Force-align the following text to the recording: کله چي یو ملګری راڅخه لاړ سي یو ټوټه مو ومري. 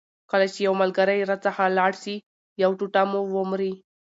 کله 0.31 0.45
چي 0.53 0.59
یو 0.67 0.73
ملګری 0.81 1.27
راڅخه 1.29 1.65
لاړ 1.77 1.91
سي 2.03 2.15
یو 2.63 2.71
ټوټه 2.79 3.01
مو 3.11 3.21
ومري. 3.35 3.73